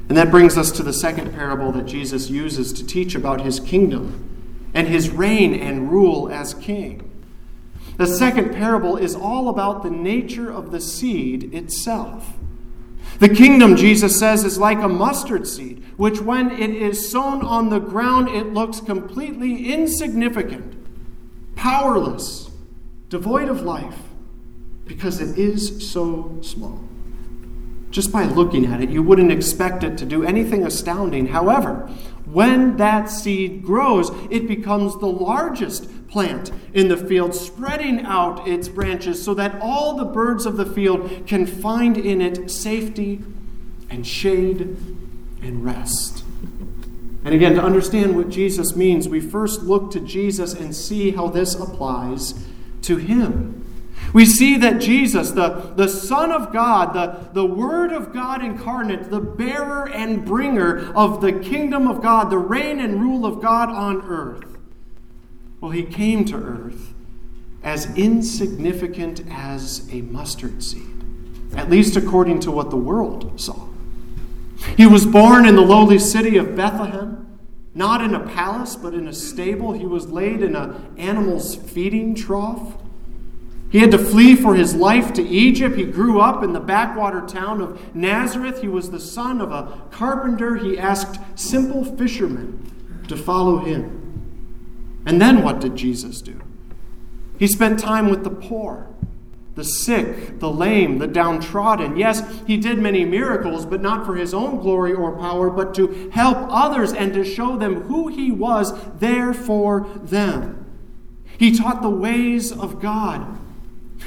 And 0.09 0.17
that 0.17 0.31
brings 0.31 0.59
us 0.59 0.73
to 0.73 0.83
the 0.83 0.93
second 0.93 1.33
parable 1.33 1.71
that 1.73 1.87
Jesus 1.87 2.31
uses 2.31 2.73
to 2.73 2.87
teach 2.87 3.15
about 3.15 3.43
his 3.43 3.61
kingdom 3.61 4.29
and 4.75 4.89
his 4.89 5.11
reign 5.11 5.55
and 5.55 5.91
rule 5.91 6.29
as 6.29 6.55
king. 6.55 7.09
The 7.97 8.07
second 8.07 8.53
parable 8.53 8.97
is 8.97 9.15
all 9.15 9.49
about 9.49 9.83
the 9.83 9.91
nature 9.91 10.51
of 10.51 10.71
the 10.71 10.81
seed 10.81 11.55
itself. 11.55 12.35
The 13.19 13.29
kingdom, 13.29 13.77
Jesus 13.77 14.19
says, 14.19 14.45
is 14.45 14.59
like 14.59 14.79
a 14.79 14.89
mustard 14.89 15.47
seed, 15.47 15.85
which 15.97 16.21
when 16.21 16.51
it 16.51 16.71
is 16.71 17.11
sown 17.11 17.43
on 17.43 17.69
the 17.69 17.79
ground, 17.79 18.29
it 18.29 18.53
looks 18.53 18.81
completely 18.81 19.73
insignificant, 19.73 20.75
powerless, 21.55 22.50
devoid 23.11 23.49
of 23.49 23.61
life, 23.63 23.99
because 24.87 25.21
it 25.21 25.37
is 25.39 25.91
so 25.91 26.39
small. 26.41 26.83
Just 27.91 28.13
by 28.13 28.25
looking 28.25 28.67
at 28.67 28.81
it, 28.81 28.89
you 28.89 29.03
wouldn't 29.03 29.33
expect 29.33 29.83
it 29.83 29.99
to 29.99 30.07
do 30.07 30.23
anything 30.23 30.65
astounding. 30.65 31.27
However, 31.27 31.91
when 32.25 32.77
that 32.77 33.11
seed 33.11 33.65
grows, 33.65 34.11
it 34.31 34.47
becomes 34.47 34.97
the 34.99 35.07
largest 35.07 36.07
plant 36.07 36.53
in 36.73 36.87
the 36.87 36.97
field, 36.97 37.35
spreading 37.35 38.07
out 38.07 38.47
its 38.47 38.69
branches 38.69 39.23
so 39.23 39.35
that 39.35 39.61
all 39.61 39.97
the 39.97 40.05
birds 40.05 40.47
of 40.47 40.57
the 40.57 40.67
field 40.67 41.27
can 41.27 41.47
find 41.47 41.99
in 41.99 42.21
it 42.21 42.49
safety 42.49 43.25
and 43.91 44.07
shade 44.07 44.61
and 45.43 45.65
rest. 45.65 46.23
And 47.25 47.35
again, 47.35 47.55
to 47.57 47.63
understand 47.63 48.17
what 48.17 48.29
Jesus 48.29 48.77
means, 48.77 49.09
we 49.09 49.21
first 49.21 49.63
look 49.63 49.91
to 49.91 50.01
Jesus 50.01 50.55
and 50.55 50.75
see 50.75 51.11
how 51.11 51.27
this 51.27 51.55
applies 51.55 52.35
to 52.83 52.97
him. 52.97 53.57
We 54.13 54.27
see 54.27 54.57
that 54.57 54.81
Jesus, 54.81 55.31
the, 55.31 55.73
the 55.77 55.89
Son 55.89 56.33
of 56.33 56.53
God, 56.53 56.95
the, 56.95 57.29
the 57.33 57.47
Word 57.47 57.93
of 57.93 58.13
God 58.13 58.43
incarnate, 58.45 59.11
the 59.11 59.21
bearer 59.21 59.89
and 59.89 60.25
bringer 60.25 60.93
of 60.95 61.21
the 61.21 61.33
kingdom 61.33 61.87
of 61.87 62.03
God, 62.03 62.31
the 62.31 62.39
reign 62.39 62.81
and 62.81 63.01
rule 63.01 63.25
of 63.25 63.41
God 63.41 63.69
on 63.69 64.03
earth, 64.03 64.59
well, 65.61 65.71
he 65.71 65.85
came 65.85 66.25
to 66.27 66.37
earth 66.37 66.95
as 67.63 67.95
insignificant 67.97 69.23
as 69.31 69.89
a 69.93 70.01
mustard 70.03 70.63
seed, 70.63 71.05
at 71.55 71.71
least 71.71 71.97
according 71.97 72.41
to 72.41 72.51
what 72.51 72.71
the 72.71 72.77
world 72.77 73.39
saw. 73.39 73.69
He 74.77 74.87
was 74.87 75.07
born 75.07 75.47
in 75.47 75.57
the 75.57 75.63
lowly 75.63 75.99
city 75.99 76.37
of 76.37 76.57
Bethlehem, 76.57 77.30
not 77.75 78.03
in 78.03 78.15
a 78.15 78.27
palace, 78.29 78.77
but 78.77 78.95
in 78.95 79.07
a 79.07 79.13
stable. 79.13 79.73
He 79.73 79.87
was 79.87 80.11
laid 80.11 80.43
in 80.43 80.57
an 80.57 80.95
animal's 80.99 81.55
feeding 81.55 82.15
trough. 82.15 82.75
He 83.71 83.79
had 83.79 83.93
to 83.93 83.99
flee 83.99 84.35
for 84.35 84.57
his 84.57 84.75
life 84.75 85.13
to 85.13 85.23
Egypt. 85.23 85.77
He 85.77 85.85
grew 85.85 86.21
up 86.21 86.43
in 86.43 86.53
the 86.53 86.61
backwater 86.61 87.21
town 87.21 87.61
of 87.61 87.95
Nazareth. 87.95 88.61
He 88.61 88.69
was 88.69 88.91
the 88.91 88.99
son 88.99 89.41
of 89.41 89.53
a 89.53 89.83
carpenter. 89.93 90.57
He 90.57 90.77
asked 90.77 91.21
simple 91.37 91.85
fishermen 91.85 93.05
to 93.07 93.17
follow 93.17 93.59
him. 93.59 95.03
And 95.07 95.21
then 95.21 95.43
what 95.43 95.61
did 95.61 95.77
Jesus 95.77 96.21
do? 96.21 96.41
He 97.39 97.47
spent 97.47 97.79
time 97.79 98.11
with 98.11 98.25
the 98.25 98.31
poor, 98.31 98.90
the 99.55 99.65
sick, 99.65 100.39
the 100.39 100.51
lame, 100.51 100.99
the 100.99 101.07
downtrodden. 101.07 101.97
Yes, 101.97 102.23
he 102.47 102.57
did 102.57 102.79
many 102.79 103.05
miracles, 103.05 103.67
but 103.67 103.83
not 103.83 104.07
for 104.07 104.15
his 104.15 104.33
own 104.33 104.61
glory 104.61 104.93
or 104.93 105.19
power, 105.19 105.51
but 105.51 105.75
to 105.75 106.11
help 106.11 106.39
others 106.51 106.93
and 106.93 107.13
to 107.15 107.25
show 107.25 107.57
them 107.57 107.83
who 107.83 108.09
he 108.09 108.31
was 108.31 108.73
there 108.99 109.35
for 109.35 109.89
them. 110.03 110.57
He 111.37 111.57
taught 111.57 111.83
the 111.83 111.91
ways 111.91 112.53
of 112.53 112.81
God 112.81 113.39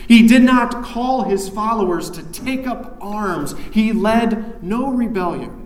he 0.07 0.27
did 0.27 0.43
not 0.43 0.83
call 0.83 1.23
his 1.23 1.49
followers 1.49 2.09
to 2.11 2.23
take 2.23 2.67
up 2.67 2.97
arms. 2.99 3.55
He 3.71 3.93
led 3.93 4.63
no 4.63 4.91
rebellion. 4.91 5.59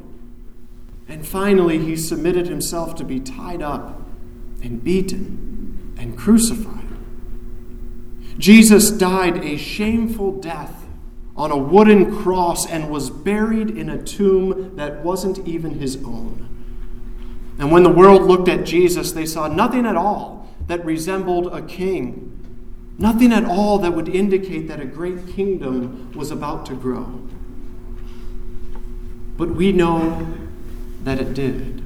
And 1.07 1.25
finally, 1.25 1.79
he 1.79 1.95
submitted 1.95 2.47
himself 2.47 2.95
to 2.95 3.03
be 3.03 3.19
tied 3.19 3.61
up 3.61 4.01
and 4.61 4.83
beaten 4.83 5.95
and 5.97 6.17
crucified. 6.17 6.86
Jesus 8.37 8.91
died 8.91 9.43
a 9.43 9.57
shameful 9.57 10.39
death 10.39 10.85
on 11.35 11.51
a 11.51 11.57
wooden 11.57 12.15
cross 12.17 12.67
and 12.67 12.89
was 12.89 13.09
buried 13.09 13.69
in 13.69 13.89
a 13.89 14.01
tomb 14.01 14.75
that 14.75 15.03
wasn't 15.03 15.47
even 15.47 15.79
his 15.79 15.97
own. 15.97 16.43
And 17.59 17.71
when 17.71 17.83
the 17.83 17.89
world 17.89 18.23
looked 18.23 18.47
at 18.47 18.65
Jesus, 18.65 19.11
they 19.11 19.25
saw 19.25 19.47
nothing 19.47 19.85
at 19.85 19.95
all 19.95 20.47
that 20.67 20.83
resembled 20.85 21.53
a 21.53 21.61
king 21.61 22.37
Nothing 22.97 23.31
at 23.31 23.45
all 23.45 23.77
that 23.79 23.93
would 23.93 24.09
indicate 24.09 24.67
that 24.69 24.79
a 24.79 24.85
great 24.85 25.27
kingdom 25.27 26.11
was 26.13 26.31
about 26.31 26.65
to 26.67 26.75
grow. 26.75 27.21
But 29.37 29.51
we 29.51 29.71
know 29.71 30.35
that 31.03 31.19
it 31.19 31.35
did 31.35 31.83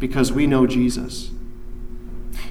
because 0.00 0.32
we 0.32 0.48
know 0.48 0.66
Jesus. 0.66 1.30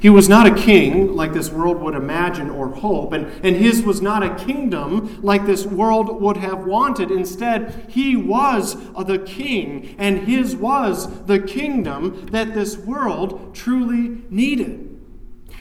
He 0.01 0.09
was 0.09 0.29
not 0.29 0.45
a 0.45 0.53
king 0.53 1.15
like 1.15 1.33
this 1.33 1.49
world 1.49 1.81
would 1.81 1.95
imagine 1.95 2.49
or 2.49 2.69
hope, 2.69 3.13
and, 3.13 3.27
and 3.43 3.55
his 3.55 3.83
was 3.83 4.01
not 4.01 4.23
a 4.23 4.35
kingdom 4.35 5.19
like 5.21 5.45
this 5.45 5.65
world 5.65 6.21
would 6.21 6.37
have 6.37 6.65
wanted. 6.65 7.11
Instead, 7.11 7.85
he 7.89 8.15
was 8.15 8.75
the 8.93 9.19
king, 9.19 9.95
and 9.97 10.27
his 10.27 10.55
was 10.55 11.25
the 11.25 11.39
kingdom 11.39 12.27
that 12.27 12.53
this 12.53 12.77
world 12.77 13.55
truly 13.55 14.21
needed. 14.29 14.91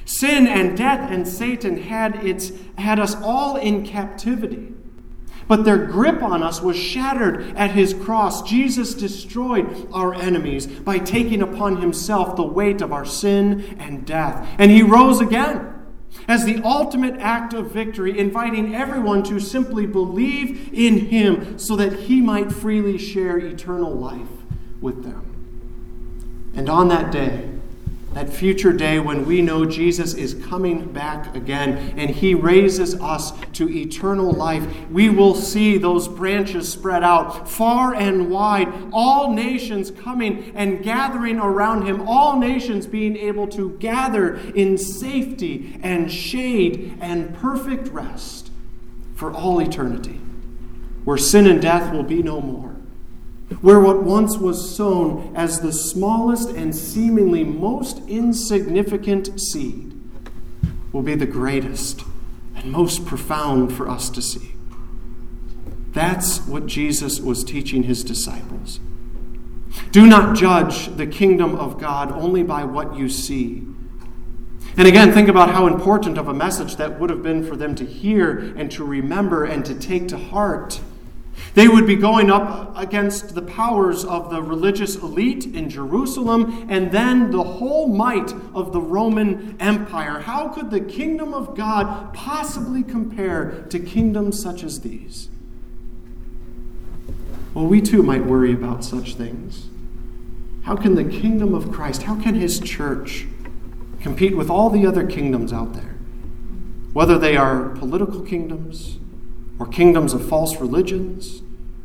Sin 0.05 0.47
and 0.47 0.77
death 0.77 1.11
and 1.11 1.27
Satan 1.27 1.79
had, 1.79 2.25
its, 2.25 2.53
had 2.77 3.01
us 3.01 3.15
all 3.17 3.57
in 3.57 3.87
captivity. 3.87 4.75
But 5.47 5.65
their 5.65 5.87
grip 5.87 6.23
on 6.23 6.43
us 6.43 6.61
was 6.61 6.77
shattered 6.77 7.57
at 7.57 7.73
his 7.73 7.95
cross. 7.95 8.43
Jesus 8.43 8.95
destroyed 8.95 9.89
our 9.93 10.15
enemies 10.15 10.67
by 10.67 10.99
taking 10.99 11.43
upon 11.43 11.81
himself 11.81 12.37
the 12.37 12.43
weight 12.43 12.81
of 12.81 12.93
our 12.93 13.05
sin 13.05 13.77
and 13.79 14.07
death. 14.07 14.49
And 14.59 14.71
he 14.71 14.83
rose 14.83 15.21
again 15.21 15.71
as 16.29 16.45
the 16.45 16.63
ultimate 16.65 17.21
act 17.21 17.53
of 17.53 17.71
victory, 17.71 18.19
inviting 18.19 18.75
everyone 18.75 19.23
to 19.25 19.39
simply 19.41 19.87
believe 19.87 20.73
in 20.73 21.07
him 21.07 21.59
so 21.59 21.77
that 21.77 21.93
he 21.93 22.21
might 22.21 22.53
freely 22.53 22.97
share 22.97 23.37
eternal 23.37 23.93
life 23.93 24.29
with 24.81 25.03
them. 25.03 26.53
And 26.55 26.69
on 26.71 26.89
that 26.89 27.11
day, 27.11 27.51
that 28.15 28.33
future 28.33 28.73
day 28.73 29.01
when 29.01 29.27
we 29.27 29.43
know 29.43 29.65
Jesus 29.67 30.15
is 30.15 30.35
coming 30.47 30.93
back 30.93 31.35
again 31.35 31.95
and 31.99 32.09
he 32.09 32.35
raises 32.35 32.95
us 33.01 33.33
to 33.55 33.69
eternal 33.69 34.31
life, 34.31 34.65
we 34.91 35.11
will 35.11 35.35
see 35.35 35.79
those 35.79 36.07
branches 36.07 36.71
spread 36.71 37.03
out 37.03 37.49
far 37.49 37.93
and 37.95 38.31
wide, 38.31 38.73
all 38.93 39.33
nations 39.33 39.91
coming 39.91 40.53
and 40.55 40.83
gathering 40.83 41.41
around 41.41 41.87
him, 41.87 42.07
all 42.09 42.39
nations 42.39 42.87
being 42.87 43.17
able 43.17 43.49
to 43.49 43.77
gather 43.79 44.37
in 44.55 44.79
safety 44.79 45.79
and 45.83 46.11
shade 46.11 46.97
and 47.01 47.35
perfect 47.35 47.89
rest 47.89 48.51
for 49.17 49.33
all 49.33 49.61
eternity, 49.61 50.21
where 51.05 51.19
sin 51.19 51.47
and 51.49 51.61
death 51.61 51.93
will 51.93 52.05
be 52.05 52.23
no 52.23 52.41
more 52.41 52.74
where 53.61 53.81
what 53.81 54.03
once 54.03 54.39
was 54.39 54.75
sown 54.75 55.33
as 55.37 55.61
the 55.61 55.73
smallest 55.73 56.51
and 56.51 56.75
seemingly 56.75 57.45
most 57.45 58.01
insignificant 58.09 59.41
seed 59.41 59.93
will 60.93 61.03
be 61.03 61.15
the 61.15 61.27
greatest 61.27 62.03
and 62.57 62.71
most 62.71 63.05
profound 63.05 63.73
for 63.73 63.89
us 63.89 64.09
to 64.11 64.23
see. 64.23 64.53
That's 65.93 66.47
what 66.47 66.67
Jesus 66.67 67.21
was 67.21 67.45
teaching 67.45 67.85
his 67.85 68.03
disciples. 68.03 68.81
Do 69.91 70.07
not 70.07 70.37
judge 70.37 70.97
the 70.97 71.07
kingdom 71.07 71.55
of 71.57 71.79
God 71.79 72.11
only 72.13 72.43
by 72.43 72.65
what 72.65 72.97
you 72.97 73.09
see. 73.09 73.63
And 74.77 74.89
again, 74.89 75.13
think 75.13 75.29
about 75.29 75.51
how 75.51 75.69
important 75.69 76.19
of 76.19 76.27
a 76.27 76.35
message 76.35 76.77
that 76.77 76.99
would 76.99 77.11
have 77.11 77.23
been 77.23 77.47
for 77.47 77.55
them 77.55 77.77
to 77.77 77.85
hear 77.85 78.39
and 78.57 78.71
to 78.73 78.85
remember 78.85 79.45
and 79.45 79.65
to 79.65 79.75
take 79.75 80.09
to 80.09 80.19
heart. 80.19 80.81
They 81.55 81.69
would 81.69 81.87
be 81.87 81.97
going 81.97 82.31
up 82.31 82.77
against 82.77 83.35
the 83.35 83.43
powers 83.43 84.05
of 84.05 84.31
the 84.31 84.43
religious 84.43 84.97
elite 84.97 85.47
in 85.47 85.71
Jerusalem 85.71 86.67
and 86.69 86.91
then 86.91 87.31
the 87.31 87.43
whole 87.43 87.89
might 87.89 88.33
of 88.55 88.73
the 88.73 88.81
Roman 88.81 89.57
Empire. 89.61 90.21
How 90.21 90.49
could 90.49 90.71
the 90.71 90.81
kingdom 90.81 91.33
of 91.33 91.57
God 91.57 92.13
possibly 92.13 92.83
compare 92.83 93.67
to 93.71 93.79
kingdoms 93.79 94.41
such 94.41 94.65
as 94.65 94.81
these? 94.81 95.29
Well, 97.53 97.67
we 97.67 97.81
too 97.81 98.03
might 98.03 98.27
worry 98.27 98.53
about 98.53 98.85
such 98.85 99.15
things. 99.15 99.69
How 100.65 100.75
can 100.75 100.97
the 100.97 101.05
kingdom 101.05 101.55
of 101.55 101.71
Christ, 101.71 102.03
how 102.03 102.21
can 102.21 102.35
his 102.35 102.59
church 102.59 103.27
compete 104.01 104.37
with 104.37 104.51
all 104.51 104.71
the 104.71 104.87
other 104.87 105.07
kingdoms 105.07 105.53
out 105.53 105.75
there, 105.75 105.95
whether 106.93 107.17
they 107.17 107.37
are 107.37 107.69
political 107.71 108.23
kingdoms 108.23 108.99
or 109.59 109.67
kingdoms 109.67 110.13
of 110.13 110.29
false 110.29 110.61
religions 110.61 111.43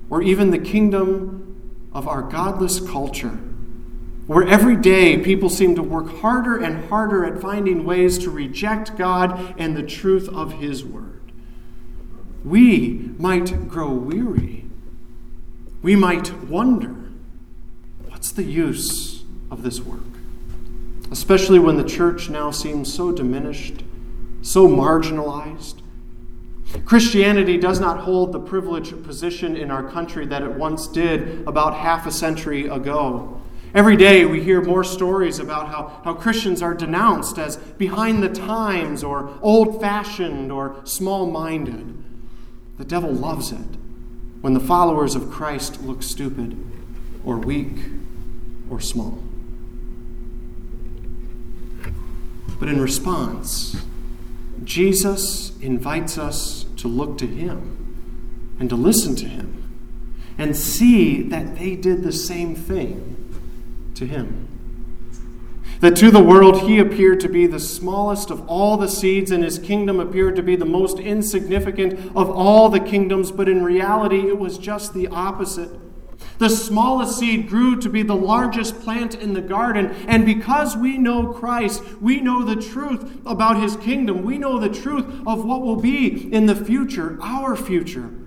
or 0.10 0.22
even 0.22 0.52
the 0.52 0.60
kingdom 0.60 1.90
of 1.94 2.08
our 2.08 2.22
godless 2.22 2.80
culture, 2.80 3.40
where 4.28 4.48
every 4.48 4.76
day 4.76 5.18
people 5.18 5.50
seem 5.50 5.76
to 5.76 5.84
work 5.84 6.20
harder 6.20 6.58
and 6.58 6.86
harder 6.90 7.26
at 7.26 7.42
finding 7.42 7.84
ways 7.84 8.18
to 8.18 8.30
reject 8.30 8.98
God 8.98 9.56
and 9.58 9.76
the 9.76 9.84
truth 9.84 10.30
of 10.30 10.54
His 10.54 10.84
Word. 10.84 11.32
We 12.44 13.12
might 13.18 13.68
grow 13.68 13.92
weary. 13.92 14.66
We 15.82 15.96
might 15.96 16.34
wonder 16.44 16.96
what's 18.08 18.32
the 18.32 18.44
use 18.44 19.24
of 19.50 19.64
this 19.64 19.80
work? 19.80 20.00
Especially 21.12 21.60
when 21.60 21.78
the 21.78 21.84
church 21.84 22.30
now 22.30 22.52
seems 22.52 22.94
so 22.94 23.12
diminished, 23.12 23.84
so 24.42 24.68
marginalized 24.68 25.82
Christianity 26.86 27.58
does 27.58 27.80
not 27.80 28.02
hold 28.02 28.32
the 28.32 28.40
privileged 28.40 29.04
position 29.04 29.56
in 29.56 29.72
our 29.72 29.90
country 29.90 30.26
that 30.28 30.44
it 30.44 30.52
once 30.52 30.88
did 30.88 31.48
about 31.48 31.76
half 31.76 32.06
a 32.06 32.12
century 32.12 32.68
ago. 32.68 33.42
Every 33.74 33.96
day 33.96 34.26
we 34.26 34.42
hear 34.44 34.62
more 34.62 34.84
stories 34.84 35.38
about 35.40 35.68
how, 35.68 36.02
how 36.04 36.14
Christians 36.14 36.62
are 36.62 36.74
denounced 36.74 37.38
as 37.38 37.58
behind 37.58 38.24
the 38.24 38.30
times 38.30 39.04
or 39.04 39.38
old 39.42 39.80
fashioned 39.80 40.52
or 40.52 40.80
small 40.86 41.30
minded. 41.30 41.96
The 42.78 42.86
devil 42.86 43.12
loves 43.12 43.52
it 43.52 43.78
when 44.42 44.54
the 44.54 44.60
followers 44.60 45.16
of 45.16 45.30
Christ 45.30 45.82
look 45.84 46.02
stupid 46.02 46.58
or 47.24 47.38
weak 47.38 47.78
or 48.70 48.80
small. 48.80 49.22
But 52.60 52.70
in 52.70 52.82
response, 52.82 53.76
Jesus 54.66 55.58
invites 55.60 56.18
us 56.18 56.66
to 56.78 56.88
look 56.88 57.18
to 57.20 57.28
him 57.28 58.56
and 58.60 58.70
to 58.70 58.76
listen 58.76 59.16
to 59.18 59.26
him 59.26 59.56
and 60.38 60.56
see 60.56 61.22
that 61.24 61.58
they 61.58 61.76
did 61.76 62.04
the 62.04 62.14
same 62.14 62.56
thing 62.56 63.16
to 63.96 64.06
him. 64.06 64.48
That 65.82 65.96
to 65.98 66.12
the 66.12 66.24
world 66.24 66.62
he 66.62 66.80
appeared 66.80 67.20
to 67.22 67.30
be 67.30 67.48
the 67.48 67.60
smallest 67.60 68.32
of 68.32 68.46
all 68.50 68.76
the 68.76 68.90
seeds, 68.90 69.32
and 69.32 69.44
his 69.44 69.60
kingdom 69.60 70.00
appeared 70.00 70.36
to 70.36 70.44
be 70.44 70.56
the 70.58 70.66
most 70.66 71.00
insignificant 71.00 71.94
of 72.16 72.30
all 72.30 72.70
the 72.70 72.82
kingdoms, 72.82 73.32
but 73.32 73.48
in 73.48 73.64
reality 73.64 74.28
it 74.28 74.38
was 74.38 74.58
just 74.58 74.94
the 74.94 75.08
opposite. 75.08 75.70
The 76.38 76.50
smallest 76.50 77.20
seed 77.20 77.50
grew 77.50 77.80
to 77.82 77.90
be 77.90 78.02
the 78.02 78.16
largest 78.16 78.80
plant 78.82 79.16
in 79.16 79.34
the 79.34 79.42
garden. 79.42 79.88
And 80.08 80.26
because 80.26 80.76
we 80.78 80.98
know 80.98 81.34
Christ, 81.34 81.84
we 82.02 82.22
know 82.22 82.44
the 82.44 82.56
truth 82.56 83.20
about 83.26 83.62
his 83.62 83.76
kingdom. 83.78 84.24
We 84.24 84.38
know 84.38 84.58
the 84.58 84.70
truth 84.70 85.06
of 85.28 85.46
what 85.46 85.62
will 85.62 85.76
be 85.76 86.34
in 86.34 86.46
the 86.46 86.56
future, 86.56 87.18
our 87.22 87.56
future. 87.56 88.19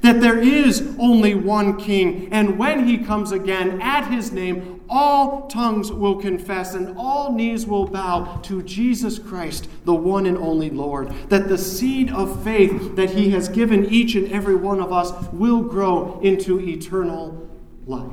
That 0.00 0.20
there 0.20 0.38
is 0.38 0.94
only 0.98 1.34
one 1.34 1.76
king, 1.78 2.28
and 2.32 2.58
when 2.58 2.86
he 2.86 2.98
comes 2.98 3.32
again 3.32 3.80
at 3.80 4.10
his 4.10 4.32
name, 4.32 4.82
all 4.88 5.48
tongues 5.48 5.90
will 5.90 6.16
confess 6.16 6.74
and 6.74 6.96
all 6.98 7.32
knees 7.32 7.66
will 7.66 7.86
bow 7.86 8.40
to 8.44 8.62
Jesus 8.62 9.18
Christ, 9.18 9.68
the 9.84 9.94
one 9.94 10.26
and 10.26 10.36
only 10.36 10.70
Lord. 10.70 11.12
That 11.30 11.48
the 11.48 11.58
seed 11.58 12.10
of 12.10 12.44
faith 12.44 12.96
that 12.96 13.10
he 13.10 13.30
has 13.30 13.48
given 13.48 13.86
each 13.86 14.14
and 14.14 14.30
every 14.30 14.56
one 14.56 14.80
of 14.80 14.92
us 14.92 15.12
will 15.32 15.62
grow 15.62 16.20
into 16.22 16.60
eternal 16.60 17.48
life. 17.86 18.10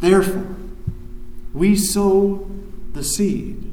Therefore, 0.00 0.56
we 1.52 1.76
sow 1.76 2.50
the 2.92 3.04
seed, 3.04 3.72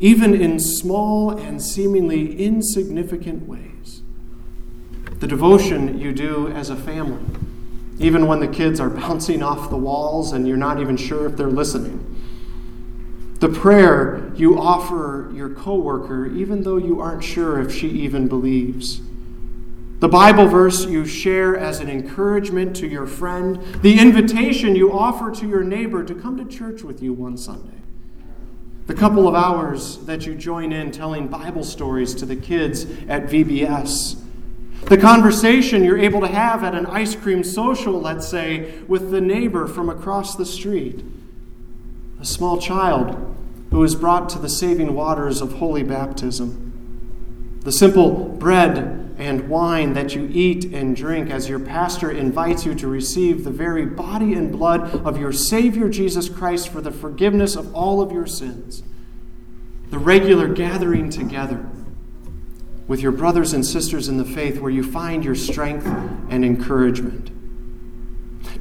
even 0.00 0.34
in 0.34 0.58
small 0.58 1.30
and 1.30 1.62
seemingly 1.62 2.36
insignificant 2.36 3.48
ways. 3.48 4.02
The 5.18 5.26
devotion 5.26 5.98
you 5.98 6.12
do 6.12 6.48
as 6.48 6.70
a 6.70 6.76
family 6.76 7.20
even 7.98 8.26
when 8.26 8.40
the 8.40 8.48
kids 8.48 8.80
are 8.80 8.90
bouncing 9.06 9.42
off 9.42 9.70
the 9.70 9.76
walls 9.76 10.32
and 10.32 10.46
you're 10.46 10.56
not 10.56 10.80
even 10.80 10.96
sure 10.96 11.26
if 11.26 11.36
they're 11.36 11.46
listening. 11.48 12.02
The 13.38 13.48
prayer 13.48 14.32
you 14.34 14.58
offer 14.58 15.30
your 15.34 15.50
coworker, 15.50 16.26
even 16.26 16.62
though 16.62 16.78
you 16.78 17.00
aren't 17.00 17.22
sure 17.22 17.60
if 17.60 17.74
she 17.74 17.88
even 17.88 18.28
believes. 18.28 19.02
The 19.98 20.08
Bible 20.08 20.46
verse 20.46 20.86
you 20.86 21.06
share 21.06 21.56
as 21.56 21.80
an 21.80 21.88
encouragement 21.88 22.76
to 22.76 22.86
your 22.86 23.06
friend. 23.06 23.62
The 23.82 23.98
invitation 23.98 24.74
you 24.74 24.92
offer 24.92 25.30
to 25.32 25.48
your 25.48 25.64
neighbor 25.64 26.04
to 26.04 26.14
come 26.14 26.36
to 26.36 26.44
church 26.44 26.82
with 26.82 27.02
you 27.02 27.12
one 27.12 27.36
Sunday. 27.36 27.78
The 28.86 28.94
couple 28.94 29.26
of 29.26 29.34
hours 29.34 29.98
that 30.04 30.26
you 30.26 30.34
join 30.34 30.72
in 30.72 30.90
telling 30.90 31.28
Bible 31.28 31.64
stories 31.64 32.14
to 32.16 32.26
the 32.26 32.36
kids 32.36 32.84
at 33.08 33.24
VBS 33.24 34.22
the 34.82 34.96
conversation 34.96 35.82
you're 35.82 35.98
able 35.98 36.20
to 36.20 36.28
have 36.28 36.62
at 36.62 36.74
an 36.74 36.86
ice 36.86 37.16
cream 37.16 37.42
social, 37.42 38.00
let's 38.00 38.28
say, 38.28 38.72
with 38.86 39.10
the 39.10 39.20
neighbor 39.20 39.66
from 39.66 39.88
across 39.88 40.36
the 40.36 40.46
street. 40.46 41.04
A 42.20 42.24
small 42.24 42.60
child 42.60 43.36
who 43.70 43.82
is 43.82 43.96
brought 43.96 44.28
to 44.30 44.38
the 44.38 44.48
saving 44.48 44.94
waters 44.94 45.40
of 45.40 45.54
holy 45.54 45.82
baptism. 45.82 47.60
The 47.64 47.72
simple 47.72 48.28
bread 48.28 49.14
and 49.18 49.48
wine 49.48 49.94
that 49.94 50.14
you 50.14 50.28
eat 50.32 50.66
and 50.66 50.94
drink 50.94 51.30
as 51.30 51.48
your 51.48 51.58
pastor 51.58 52.10
invites 52.10 52.64
you 52.64 52.74
to 52.76 52.86
receive 52.86 53.42
the 53.42 53.50
very 53.50 53.86
body 53.86 54.34
and 54.34 54.52
blood 54.52 54.94
of 55.04 55.18
your 55.18 55.32
Savior 55.32 55.88
Jesus 55.88 56.28
Christ 56.28 56.68
for 56.68 56.80
the 56.80 56.92
forgiveness 56.92 57.56
of 57.56 57.74
all 57.74 58.00
of 58.00 58.12
your 58.12 58.26
sins. 58.26 58.82
The 59.90 59.98
regular 59.98 60.48
gathering 60.48 61.10
together 61.10 61.68
with 62.88 63.00
your 63.00 63.12
brothers 63.12 63.52
and 63.52 63.64
sisters 63.64 64.08
in 64.08 64.16
the 64.16 64.24
faith 64.24 64.60
where 64.60 64.70
you 64.70 64.82
find 64.82 65.24
your 65.24 65.34
strength 65.34 65.86
and 66.30 66.44
encouragement. 66.44 67.30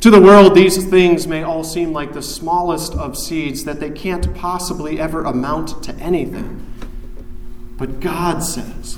To 0.02 0.10
the 0.10 0.22
world, 0.22 0.56
these 0.56 0.86
things 0.86 1.28
may 1.28 1.44
all 1.44 1.64
seem 1.64 1.94
like 1.94 2.14
the 2.14 2.22
smallest 2.22 2.94
of 2.94 3.18
seeds, 3.18 3.64
that 3.66 3.80
they 3.80 3.90
can't 3.90 4.36
possibly 4.36 5.00
ever 5.00 5.24
amount 5.24 5.84
to 5.84 5.96
anything. 5.96 6.66
But 7.78 8.00
God 8.00 8.44
says, 8.44 8.98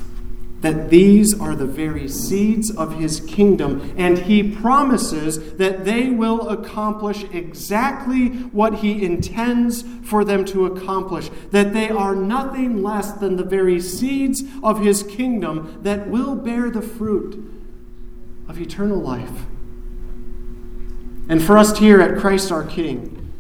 that 0.61 0.89
these 0.89 1.39
are 1.39 1.55
the 1.55 1.65
very 1.65 2.07
seeds 2.07 2.71
of 2.71 2.99
his 2.99 3.19
kingdom, 3.21 3.93
and 3.95 4.17
he 4.17 4.55
promises 4.55 5.53
that 5.53 5.85
they 5.85 6.09
will 6.09 6.49
accomplish 6.49 7.23
exactly 7.31 8.29
what 8.29 8.75
he 8.75 9.03
intends 9.03 9.83
for 10.03 10.25
them 10.25 10.43
to 10.45 10.65
accomplish, 10.65 11.29
that 11.51 11.73
they 11.73 11.89
are 11.89 12.15
nothing 12.15 12.81
less 12.81 13.11
than 13.13 13.35
the 13.35 13.43
very 13.43 13.79
seeds 13.79 14.43
of 14.63 14.81
his 14.81 15.03
kingdom 15.03 15.79
that 15.83 16.07
will 16.07 16.35
bear 16.35 16.71
the 16.71 16.81
fruit 16.81 17.35
of 18.47 18.59
eternal 18.59 18.99
life. 18.99 19.45
And 21.29 21.43
for 21.43 21.57
us 21.57 21.77
here 21.77 22.01
at 22.01 22.17
Christ 22.17 22.51
our 22.51 22.63
King, 22.63 23.33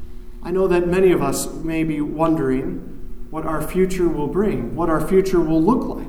I 0.43 0.51
know 0.51 0.67
that 0.67 0.87
many 0.87 1.11
of 1.11 1.23
us 1.23 1.51
may 1.51 1.83
be 1.83 1.99
wondering 1.99 2.93
what 3.31 3.45
our 3.45 3.61
future 3.61 4.07
will 4.07 4.27
bring, 4.27 4.75
what 4.75 4.89
our 4.89 5.05
future 5.05 5.39
will 5.39 5.61
look 5.61 5.97
like 5.97 6.06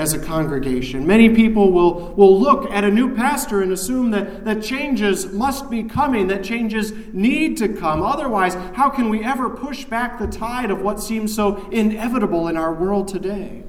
as 0.00 0.14
a 0.14 0.18
congregation. 0.18 1.06
Many 1.06 1.28
people 1.28 1.72
will, 1.72 2.14
will 2.14 2.40
look 2.40 2.70
at 2.70 2.84
a 2.84 2.90
new 2.90 3.14
pastor 3.14 3.60
and 3.60 3.70
assume 3.70 4.10
that, 4.12 4.46
that 4.46 4.62
changes 4.62 5.30
must 5.30 5.68
be 5.68 5.82
coming, 5.82 6.28
that 6.28 6.42
changes 6.42 6.92
need 7.12 7.58
to 7.58 7.68
come. 7.68 8.02
Otherwise, 8.02 8.54
how 8.74 8.88
can 8.88 9.10
we 9.10 9.22
ever 9.22 9.50
push 9.50 9.84
back 9.84 10.18
the 10.18 10.26
tide 10.26 10.70
of 10.70 10.80
what 10.80 11.00
seems 11.00 11.34
so 11.34 11.68
inevitable 11.70 12.48
in 12.48 12.56
our 12.56 12.72
world 12.72 13.08
today? 13.08 13.62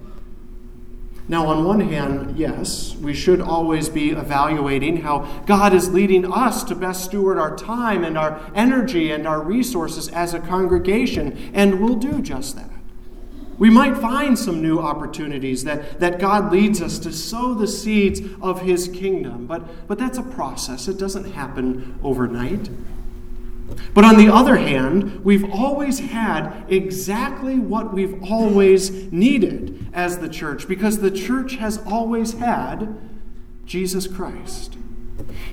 Now, 1.27 1.47
on 1.47 1.65
one 1.65 1.81
hand, 1.81 2.37
yes, 2.39 2.95
we 2.95 3.13
should 3.13 3.41
always 3.41 3.89
be 3.89 4.11
evaluating 4.11 5.01
how 5.01 5.43
God 5.45 5.73
is 5.73 5.89
leading 5.89 6.31
us 6.31 6.63
to 6.63 6.75
best 6.75 7.03
steward 7.03 7.37
our 7.37 7.57
time 7.57 8.05
and 8.05 8.17
our 8.17 8.39
energy 8.55 9.11
and 9.11 9.27
our 9.27 9.41
resources 9.41 10.07
as 10.07 10.33
a 10.33 10.39
congregation, 10.39 11.51
and 11.53 11.81
we'll 11.81 11.95
do 11.95 12.21
just 12.21 12.55
that. 12.55 12.70
We 13.61 13.69
might 13.69 13.95
find 13.95 14.39
some 14.39 14.59
new 14.63 14.79
opportunities 14.79 15.65
that, 15.65 15.99
that 15.99 16.17
God 16.17 16.51
leads 16.51 16.81
us 16.81 16.97
to 16.97 17.13
sow 17.13 17.53
the 17.53 17.67
seeds 17.67 18.19
of 18.41 18.63
His 18.63 18.87
kingdom, 18.87 19.45
but, 19.45 19.87
but 19.87 19.99
that's 19.99 20.17
a 20.17 20.23
process. 20.23 20.87
It 20.87 20.97
doesn't 20.97 21.33
happen 21.33 21.99
overnight. 22.01 22.71
But 23.93 24.03
on 24.03 24.17
the 24.17 24.33
other 24.33 24.57
hand, 24.57 25.23
we've 25.23 25.47
always 25.53 25.99
had 25.99 26.65
exactly 26.69 27.59
what 27.59 27.93
we've 27.93 28.23
always 28.23 28.89
needed 29.11 29.85
as 29.93 30.17
the 30.17 30.27
church, 30.27 30.67
because 30.67 30.97
the 30.97 31.11
church 31.11 31.57
has 31.57 31.77
always 31.85 32.33
had 32.33 32.97
Jesus 33.67 34.07
Christ. 34.07 34.75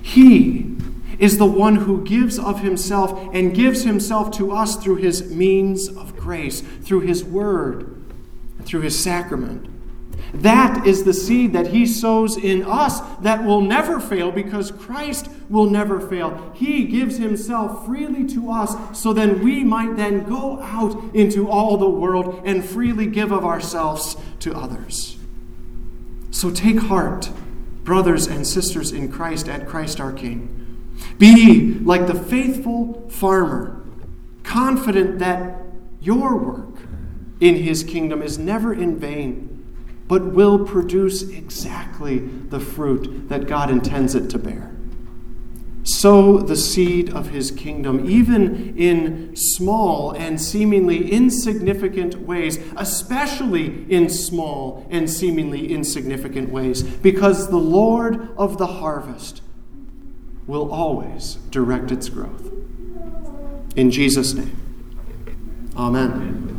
He 0.01 0.75
is 1.19 1.37
the 1.37 1.45
one 1.45 1.75
who 1.75 2.03
gives 2.03 2.39
of 2.39 2.61
himself 2.61 3.29
and 3.35 3.53
gives 3.53 3.83
himself 3.83 4.31
to 4.37 4.51
us 4.51 4.77
through 4.77 4.95
his 4.95 5.29
means 5.29 5.87
of 5.87 6.17
grace, 6.17 6.61
through 6.61 7.01
his 7.01 7.23
word 7.23 7.97
through 8.63 8.81
his 8.81 8.97
sacrament. 8.97 9.67
That 10.33 10.85
is 10.85 11.03
the 11.03 11.13
seed 11.13 11.53
that 11.53 11.67
he 11.67 11.85
sows 11.85 12.37
in 12.37 12.63
us 12.63 13.01
that 13.21 13.43
will 13.43 13.61
never 13.61 13.99
fail 13.99 14.31
because 14.31 14.71
Christ 14.71 15.27
will 15.49 15.69
never 15.69 15.99
fail. 15.99 16.51
He 16.53 16.85
gives 16.85 17.17
himself 17.17 17.85
freely 17.85 18.27
to 18.27 18.51
us 18.51 18.75
so 18.99 19.11
then 19.11 19.43
we 19.43 19.63
might 19.63 19.95
then 19.95 20.23
go 20.23 20.61
out 20.61 21.15
into 21.15 21.49
all 21.49 21.77
the 21.77 21.89
world 21.89 22.43
and 22.45 22.63
freely 22.63 23.07
give 23.07 23.31
of 23.31 23.43
ourselves 23.43 24.15
to 24.41 24.55
others. 24.55 25.17
So 26.31 26.51
take 26.51 26.77
heart, 26.77 27.31
brothers 27.83 28.27
and 28.27 28.45
sisters 28.45 28.91
in 28.91 29.11
Christ 29.11 29.49
at 29.49 29.67
Christ 29.67 29.99
our 29.99 30.13
King. 30.13 30.55
Be 31.17 31.73
like 31.79 32.05
the 32.05 32.13
faithful 32.13 33.09
farmer, 33.09 33.83
confident 34.43 35.17
that 35.19 35.63
your 36.01 36.37
work 36.37 36.88
in 37.39 37.55
his 37.55 37.83
kingdom 37.83 38.21
is 38.21 38.37
never 38.37 38.73
in 38.73 38.97
vain 38.97 39.59
but 40.09 40.25
will 40.25 40.65
produce 40.65 41.21
exactly 41.21 42.17
the 42.17 42.59
fruit 42.59 43.29
that 43.29 43.47
God 43.47 43.69
intends 43.69 44.15
it 44.15 44.27
to 44.31 44.39
bear. 44.39 44.75
Sow 45.83 46.39
the 46.39 46.55
seed 46.55 47.11
of 47.13 47.29
his 47.29 47.51
kingdom, 47.51 48.09
even 48.09 48.75
in 48.75 49.35
small 49.35 50.11
and 50.11 50.41
seemingly 50.41 51.11
insignificant 51.11 52.21
ways, 52.21 52.57
especially 52.75 53.85
in 53.89 54.09
small 54.09 54.87
and 54.89 55.07
seemingly 55.07 55.71
insignificant 55.71 56.49
ways, 56.49 56.81
because 56.81 57.49
the 57.49 57.57
Lord 57.57 58.29
of 58.35 58.57
the 58.57 58.67
harvest 58.67 59.43
will 60.47 60.71
always 60.71 61.35
direct 61.51 61.91
its 61.91 62.09
growth. 62.09 62.51
In 63.75 63.91
Jesus' 63.91 64.33
name, 64.33 64.57
amen. 65.77 66.58